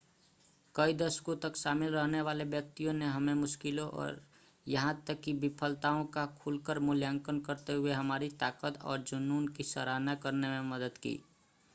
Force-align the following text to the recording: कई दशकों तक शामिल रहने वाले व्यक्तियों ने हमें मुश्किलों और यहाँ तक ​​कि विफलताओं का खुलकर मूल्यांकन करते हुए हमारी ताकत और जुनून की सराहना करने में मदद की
कई 0.75 0.93
दशकों 0.99 1.35
तक 1.37 1.55
शामिल 1.57 1.91
रहने 1.93 2.21
वाले 2.21 2.43
व्यक्तियों 2.43 2.93
ने 2.93 3.05
हमें 3.07 3.33
मुश्किलों 3.33 3.87
और 3.95 4.19
यहाँ 4.65 5.03
तक 5.07 5.21
​​कि 5.21 5.33
विफलताओं 5.33 6.03
का 6.15 6.25
खुलकर 6.41 6.79
मूल्यांकन 6.79 7.39
करते 7.39 7.73
हुए 7.73 7.91
हमारी 7.93 8.29
ताकत 8.39 8.79
और 8.83 9.01
जुनून 9.03 9.47
की 9.49 9.63
सराहना 9.65 10.15
करने 10.15 10.47
में 10.49 10.69
मदद 10.71 10.97
की 10.97 11.19